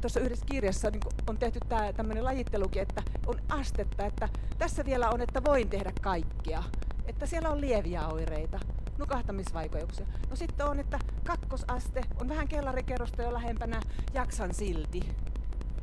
[0.00, 5.10] tuossa yhdessä kirjassa niin on tehty tämä tämmöinen lajittelukin, että on astetta, että tässä vielä
[5.10, 6.62] on, että voin tehdä kaikkea.
[7.06, 8.58] Että siellä on lieviä oireita,
[8.98, 10.06] nukahtamisvaikeuksia.
[10.30, 13.80] No sitten on, että kakkosaste on vähän kellarikerrosta jo lähempänä,
[14.14, 15.00] jaksan silti.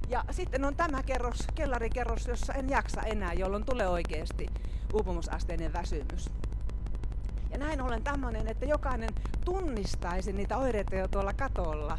[0.09, 4.47] Ja sitten on tämä kerros, kellarikerros, jossa en jaksa enää, jolloin tulee oikeasti
[4.93, 6.29] uupumusasteinen väsymys.
[7.51, 9.09] Ja näin ollen tämmöinen, että jokainen
[9.45, 11.97] tunnistaisi niitä oireita jo tuolla katolla,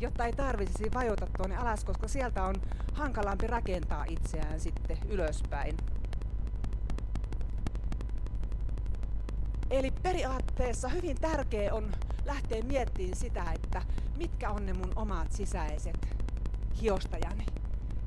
[0.00, 2.54] jotta ei tarvitsisi vajota tuonne alas, koska sieltä on
[2.92, 5.76] hankalampi rakentaa itseään sitten ylöspäin.
[9.70, 11.92] Eli periaatteessa hyvin tärkeä on
[12.26, 13.82] lähteä miettimään sitä, että
[14.16, 16.18] mitkä on ne mun omat sisäiset
[16.80, 17.46] hiostajani,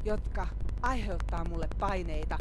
[0.06, 0.48] jotka
[0.82, 2.38] aiheuttaa mulle paineita.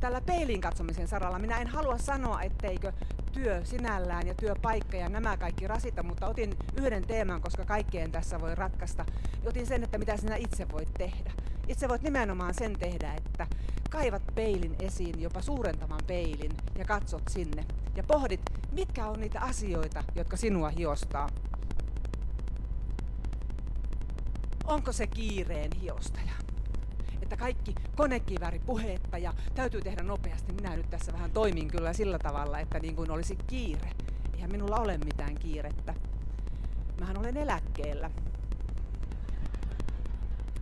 [0.00, 2.92] Tällä peilin katsomisen saralla minä en halua sanoa, etteikö
[3.32, 8.40] työ sinällään ja työpaikka ja nämä kaikki rasita, mutta otin yhden teeman, koska kaikkeen tässä
[8.40, 9.04] voi ratkaista.
[9.46, 11.32] Otin sen, että mitä sinä itse voit tehdä.
[11.68, 13.46] Itse voit nimenomaan sen tehdä, että
[13.90, 17.64] kaivat peilin esiin, jopa suurentavan peilin, ja katsot sinne.
[17.96, 18.40] Ja pohdit,
[18.72, 21.28] mitkä on niitä asioita, jotka sinua hiostaa.
[24.68, 26.32] Onko se kiireen hiostaja?
[27.22, 30.52] Että kaikki konekiväri puhetta ja täytyy tehdä nopeasti.
[30.52, 33.90] Minä nyt tässä vähän toimin kyllä sillä tavalla, että niin kuin olisi kiire.
[34.34, 35.94] Eihän minulla ole mitään kiirettä.
[37.00, 38.10] Mähän olen eläkkeellä.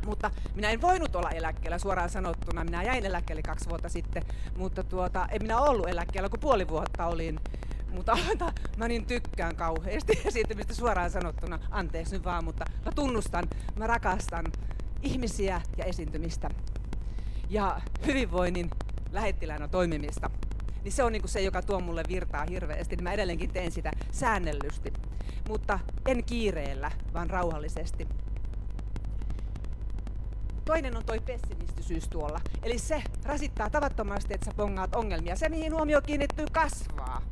[0.07, 2.64] Mutta minä en voinut olla eläkkeellä suoraan sanottuna.
[2.64, 4.23] Minä jäin eläkkeelle kaksi vuotta sitten,
[4.57, 7.40] mutta tuota, en minä ollut eläkkeellä, kun puoli vuotta olin.
[7.90, 8.18] Mutta
[8.77, 11.59] mä niin tykkään kauheasti esiintymistä suoraan sanottuna.
[11.70, 13.44] Anteeksi nyt vaan, mutta mä tunnustan,
[13.77, 14.44] mä rakastan
[15.03, 16.51] ihmisiä ja esiintymistä.
[17.49, 18.70] Ja hyvinvoinnin
[19.12, 20.31] lähettiläänä toimimista.
[20.85, 22.96] Niin se on niin se, joka tuo mulle virtaa hirveästi.
[22.96, 24.92] Niin mä edelleenkin teen sitä säännellysti.
[25.49, 28.09] Mutta en kiireellä, vaan rauhallisesti.
[30.64, 32.40] Toinen on toi pessimistisyys tuolla.
[32.62, 35.37] Eli se rasittaa tavattomasti, että sä pongaat ongelmia.
[35.37, 37.22] Se, mihin huomio kiinnittyy, kasvaa.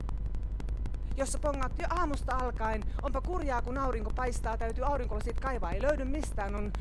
[1.16, 6.04] Jossa pongat jo aamusta alkaen, onpa kurjaa kun aurinko paistaa, täytyy aurinkolasit kaivaa, ei löydy
[6.04, 6.72] mistään, on,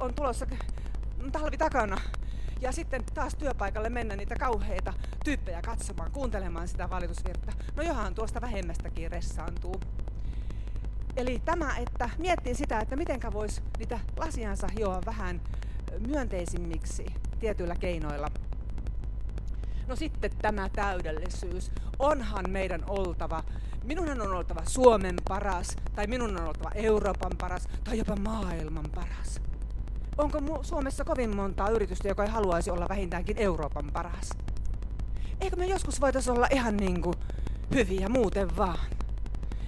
[0.00, 0.46] on tulossa
[1.32, 1.96] talvi takana.
[2.60, 7.52] Ja sitten taas työpaikalle mennä niitä kauheita tyyppejä katsomaan, kuuntelemaan sitä valitusvirta.
[7.76, 9.80] No johan tuosta vähemmästäkin ressaantuu.
[11.16, 15.40] Eli tämä, että miettii sitä, että mitenkä voisi niitä lasiansa hioa vähän
[16.06, 17.06] myönteisimmiksi
[17.40, 18.30] tietyillä keinoilla.
[19.86, 21.70] No sitten tämä täydellisyys.
[21.98, 23.44] Onhan meidän oltava,
[23.84, 29.40] minunhan on oltava Suomen paras, tai minun on oltava Euroopan paras, tai jopa maailman paras.
[30.18, 34.30] Onko Suomessa kovin montaa yritystä, joka ei haluaisi olla vähintäänkin Euroopan paras?
[35.40, 37.14] Eikö me joskus voitaisiin olla ihan niin kuin
[37.74, 38.86] hyviä muuten vaan?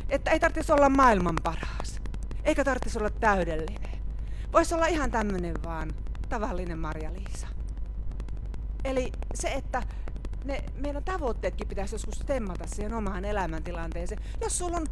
[0.09, 2.00] Että ei tarvitsisi olla maailman paras.
[2.44, 3.98] Eikä tarvitsisi olla täydellinen.
[4.53, 5.90] Voisi olla ihan tämmöinen vaan
[6.29, 7.46] tavallinen Marja-Liisa.
[8.85, 9.83] Eli se, että
[10.44, 14.22] ne meidän tavoitteetkin pitäisi joskus temmata siihen omaan elämäntilanteeseen.
[14.40, 14.87] Jos sulla on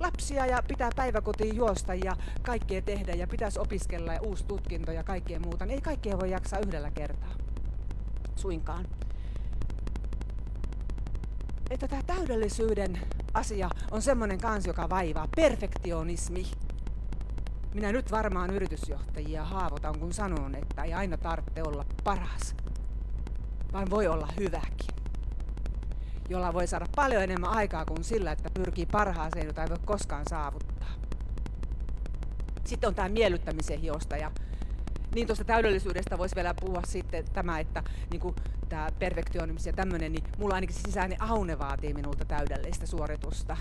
[0.00, 5.04] lapsia ja pitää päiväkotiin juosta ja kaikkea tehdä ja pitäisi opiskella ja uusi tutkinto ja
[5.04, 7.32] kaikkea muuta, niin ei kaikkea voi jaksaa yhdellä kertaa.
[8.36, 8.86] Suinkaan.
[11.70, 12.98] Että tämä täydellisyyden
[13.34, 15.28] asia on semmoinen kans, joka vaivaa.
[15.36, 16.46] Perfektionismi.
[17.74, 22.56] Minä nyt varmaan yritysjohtajia haavoitan, kun sanon, että ei aina tarvitse olla paras,
[23.72, 24.96] vaan voi olla hyväkin
[26.28, 30.24] jolla voi saada paljon enemmän aikaa kuin sillä, että pyrkii parhaaseen, jota ei voi koskaan
[30.30, 30.88] saavuttaa.
[32.64, 34.30] Sitten on tämä miellyttämisen hiosta ja
[35.14, 38.34] niin tuosta täydellisyydestä voisi vielä puhua sitten tämä, että niin
[38.68, 43.56] tämä perfektionismi ja tämmöinen, niin mulla ainakin sisäinen aune vaatii minulta täydellistä suoritusta.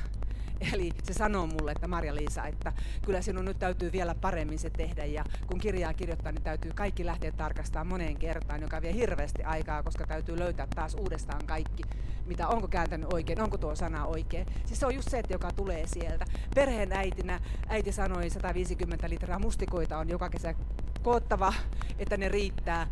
[0.74, 2.74] Eli se sanoo mulle, että Marja-Liisa, että
[3.06, 7.06] kyllä sinun nyt täytyy vielä paremmin se tehdä ja kun kirjaa kirjoittaa, niin täytyy kaikki
[7.06, 11.84] lähteä tarkastamaan moneen kertaan, joka vie hirveästi aikaa, koska täytyy löytää taas uudestaan kaikki,
[12.26, 14.48] mitä onko kääntänyt oikein, onko tuo sana oikein.
[14.66, 16.26] Siis se on just se, että joka tulee sieltä.
[16.56, 20.56] Perheen äitinä äiti sanoi 150 litraa mustikoita on joka kesä
[21.04, 21.54] koottava,
[22.00, 22.88] että ne riittää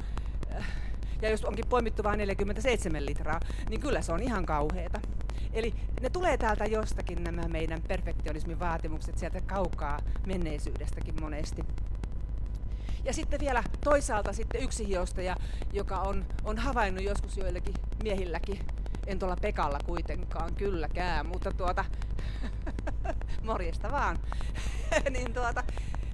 [1.21, 5.01] ja jos onkin poimittu vain 47 litraa, niin kyllä se on ihan kauheeta.
[5.53, 11.63] Eli ne tulee täältä jostakin nämä meidän perfektionismin vaatimukset sieltä kaukaa menneisyydestäkin monesti.
[13.03, 15.35] Ja sitten vielä toisaalta sitten yksi hiostaja,
[15.73, 17.73] joka on, on havainnut joskus joillekin
[18.03, 18.59] miehilläkin,
[19.07, 21.85] en tuolla Pekalla kuitenkaan kylläkään, mutta tuota,
[23.43, 24.19] morjesta vaan,
[25.13, 25.63] niin, tuota,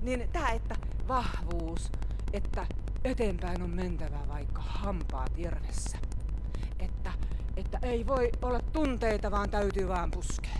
[0.02, 0.76] niin tämä, että
[1.08, 1.92] vahvuus,
[2.34, 2.68] että
[3.04, 5.98] eteenpäin on mentävä vaikka hampaat irvessä.
[6.80, 7.12] Että,
[7.58, 10.60] että ei voi olla tunteita, vaan täytyy vaan puskea.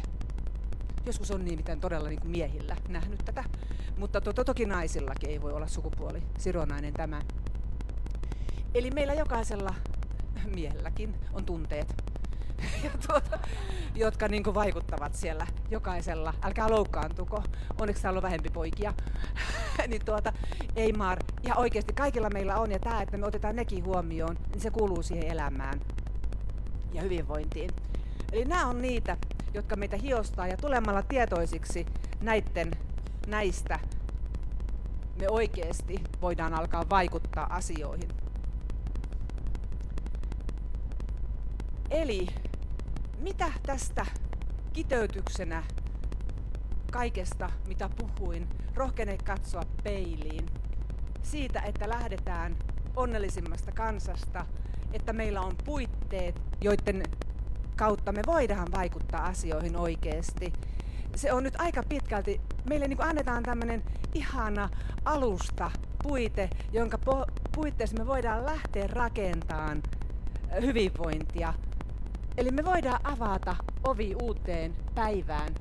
[1.06, 3.44] Joskus on nimittäin todella niin kuin miehillä nähnyt tätä,
[3.98, 7.22] mutta to, to, toki naisillakin ei voi olla sukupuoli sidonnainen tämä.
[8.74, 9.76] Eli meillä jokaisella
[10.56, 12.19] miehelläkin on tunteet.
[12.84, 13.40] ja tuota,
[13.96, 16.34] jotka niin kuin vaikuttavat siellä jokaisella.
[16.44, 17.44] Älkää loukkaantuko,
[17.80, 18.94] onneksi täällä on vähempi poikia.
[19.88, 20.34] niin tuota,
[20.76, 21.20] ei maar.
[21.44, 25.04] Ja oikeasti kaikilla meillä on, ja tämä, että me otetaan nekin huomioon, niin se kuuluu
[25.04, 25.82] siihen elämään
[26.94, 27.70] ja hyvinvointiin.
[28.32, 29.18] Eli nämä on niitä,
[29.54, 31.86] jotka meitä hiostaa, ja tulemalla tietoisiksi
[32.22, 32.72] näiden,
[33.28, 33.80] näistä
[35.20, 38.10] me oikeasti voidaan alkaa vaikuttaa asioihin.
[41.90, 42.28] Eli
[43.20, 44.06] mitä tästä
[44.74, 45.64] kiteytyksenä
[46.92, 50.46] kaikesta, mitä puhuin, rohkene katsoa peiliin.
[51.24, 52.56] Siitä, että lähdetään
[52.96, 54.46] onnellisimmasta kansasta,
[54.94, 57.04] että meillä on puitteet, joiden
[57.76, 60.54] kautta me voidaan vaikuttaa asioihin oikeasti.
[61.16, 64.70] Se on nyt aika pitkälti, meille niin annetaan tämmöinen ihana
[65.06, 65.72] alusta,
[66.04, 67.00] puite, jonka
[67.56, 69.84] puitteissa me voidaan lähteä rakentamaan
[70.62, 71.54] hyvinvointia
[72.40, 75.56] Eli me voidaan avata ovi uuteen päivään.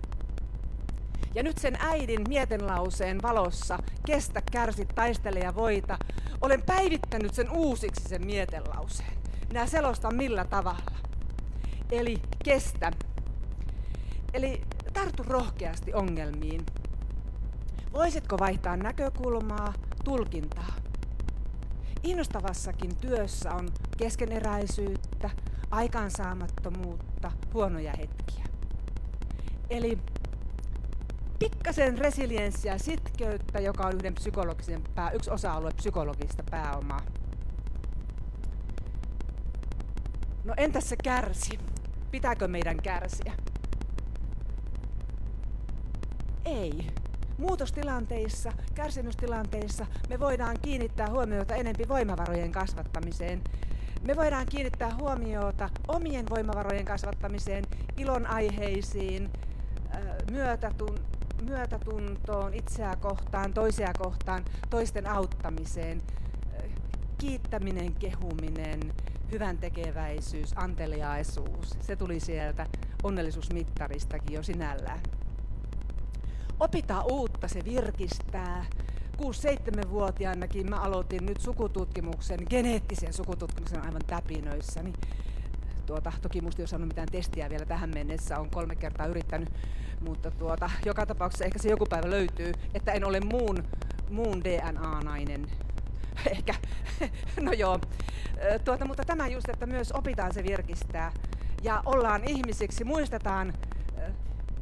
[1.35, 5.99] Ja nyt sen äidin mietenlauseen valossa, kestä, kärsi, taistele ja voita,
[6.41, 9.13] olen päivittänyt sen uusiksi sen mietenlauseen.
[9.53, 10.99] Nää selostan millä tavalla.
[11.91, 12.93] Eli kestä.
[14.35, 14.63] Eli
[14.93, 16.67] tartu rohkeasti ongelmiin.
[17.93, 19.75] Voisitko vaihtaa näkökulmaa,
[20.05, 20.75] tulkintaa?
[22.03, 25.31] Innostavassakin työssä on keskeneräisyyttä,
[25.71, 28.45] aikaansaamattomuutta, huonoja hetkiä.
[29.71, 29.99] Eli
[31.39, 37.01] pikkasen resilienssiä, sitkeyttä, joka on yhden psykologisen pää, yksi osa-alue psykologista pääomaa.
[40.45, 41.59] No entäs se kärsi?
[42.11, 43.33] Pitääkö meidän kärsiä?
[46.45, 46.87] Ei.
[47.39, 53.43] Muutostilanteissa, kärsimystilanteissa me voidaan kiinnittää huomiota enempi voimavarojen kasvattamiseen
[54.07, 57.65] me voidaan kiinnittää huomiota omien voimavarojen kasvattamiseen,
[57.97, 59.31] ilon aiheisiin,
[60.31, 60.99] myötätun,
[61.43, 66.03] myötätuntoon, itseä kohtaan, toisia kohtaan, toisten auttamiseen,
[67.19, 68.81] kiittäminen, kehuminen,
[69.33, 71.71] hyvän tekeväisyys, anteliaisuus.
[71.81, 72.67] Se tuli sieltä
[73.03, 75.01] onnellisuusmittaristakin jo sinällään.
[76.61, 78.65] Opitaan uutta, se virkistää.
[79.23, 84.93] 6-7-vuotiaanakin mä aloitin nyt sukututkimuksen, geneettisen sukututkimuksen aivan täpinöissäni.
[85.87, 89.49] Tuota, toki musta ei ole saanut mitään testiä vielä tähän mennessä, on kolme kertaa yrittänyt,
[90.01, 93.65] mutta tuota, joka tapauksessa ehkä se joku päivä löytyy, että en ole muun,
[94.11, 95.47] muun DNA-nainen.
[96.33, 96.55] Ehkä,
[97.41, 97.81] no joo.
[98.65, 101.13] Tuota, mutta tämä just, että myös opitaan se virkistää
[101.63, 103.55] ja ollaan ihmisiksi, muistetaan,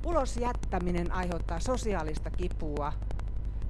[0.06, 2.92] ulos jättäminen aiheuttaa sosiaalista kipua,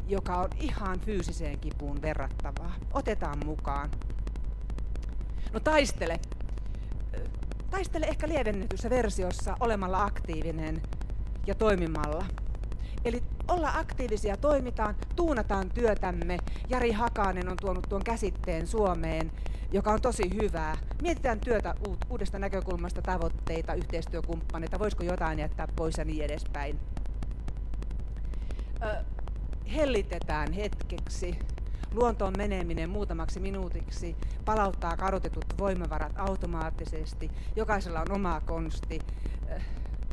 [0.09, 2.75] joka on ihan fyysiseen kipuun verrattavaa.
[2.93, 3.91] Otetaan mukaan.
[5.53, 6.21] No taistele.
[7.71, 10.83] Taistele ehkä lievennetyssä versiossa olemalla aktiivinen
[11.47, 12.27] ja toimimalla.
[13.05, 16.39] Eli olla aktiivisia, toimitaan, tuunataan työtämme.
[16.69, 19.33] Jari Hakanen on tuonut tuon käsitteen Suomeen,
[19.73, 20.77] joka on tosi hyvää.
[21.03, 21.75] Mietitään työtä
[22.11, 26.81] uudesta näkökulmasta, tavoitteita, yhteistyökumppaneita, voisiko jotain jättää pois ja niin edespäin.
[28.83, 29.05] Ö,
[29.75, 31.39] hellitetään hetkeksi.
[31.95, 37.31] Luontoon meneminen muutamaksi minuutiksi palauttaa kadotetut voimavarat automaattisesti.
[37.57, 38.99] Jokaisella on oma konsti.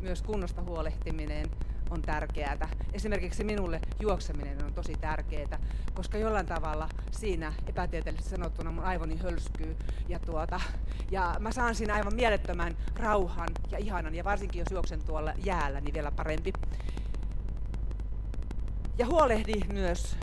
[0.02, 1.50] Myös kunnosta huolehtiminen
[1.90, 2.68] on tärkeää.
[2.92, 5.58] Esimerkiksi minulle juokseminen on tosi tärkeää,
[5.94, 9.76] koska jollain tavalla siinä epätieteellisesti sanottuna mun aivoni hölskyy.
[10.08, 10.60] Ja, tuota,
[11.10, 15.80] ja mä saan siinä aivan mielettömän rauhan ja ihanan, ja varsinkin jos juoksen tuolla jäällä,
[15.80, 16.52] niin vielä parempi.
[18.98, 20.16] Ja huolehdi myös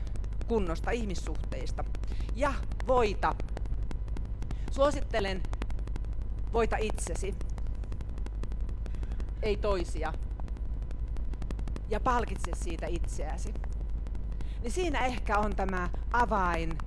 [0.47, 1.83] kunnosta ihmissuhteista.
[2.35, 2.53] Ja
[2.87, 3.35] voita.
[4.71, 5.41] Suosittelen
[6.53, 7.35] voita itsesi,
[9.43, 10.13] ei toisia
[11.89, 13.53] ja palkitse siitä itseäsi.
[14.61, 16.77] Niin siinä ehkä on tämä avain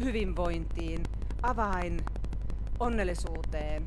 [0.00, 1.02] hyvinvointiin,
[1.42, 2.04] avain
[2.80, 3.86] onnellisuuteen.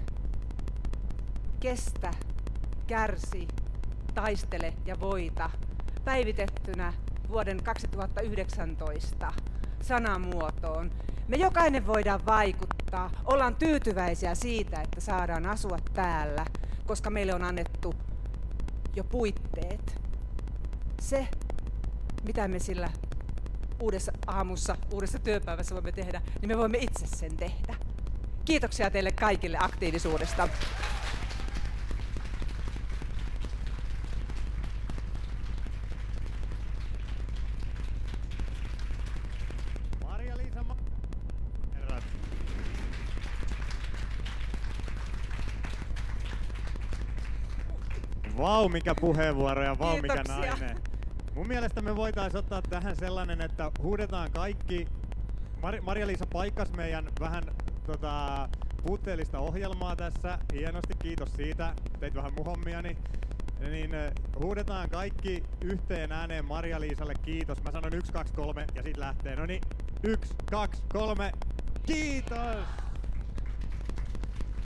[1.59, 2.11] Kestä,
[2.87, 3.47] kärsi,
[4.13, 5.49] taistele ja voita
[6.05, 6.93] päivitettynä
[7.29, 9.33] vuoden 2019
[9.81, 10.91] sanamuotoon.
[11.27, 16.45] Me jokainen voidaan vaikuttaa, ollaan tyytyväisiä siitä, että saadaan asua täällä,
[16.85, 17.95] koska meille on annettu
[18.95, 20.01] jo puitteet
[21.01, 21.27] se,
[22.25, 22.89] mitä me sillä
[23.79, 27.75] uudessa aamussa, uudessa työpäivässä voimme tehdä, niin me voimme itse sen tehdä.
[28.45, 30.49] Kiitoksia teille kaikille aktiivisuudesta.
[48.63, 50.77] Vau, mikä puheenvuoro ja vau, mikä nainen.
[51.35, 54.87] Mun mielestä me voitaisiin ottaa tähän sellainen, että huudetaan kaikki.
[55.57, 57.43] Mar- Maria-Liisa paikkas meidän vähän
[57.85, 58.49] tota,
[58.83, 60.39] puutteellista ohjelmaa tässä.
[60.53, 61.73] Hienosti, kiitos siitä.
[61.99, 62.97] Teit vähän muhommiani.
[63.59, 63.91] Niin
[64.43, 67.63] huudetaan kaikki yhteen ääneen Maria-Liisalle kiitos.
[67.63, 69.35] Mä sanon 1, 2, 3 ja sit lähtee.
[69.35, 69.61] No niin,
[70.03, 71.31] 1, 2, 3.
[71.85, 72.92] Kiitos!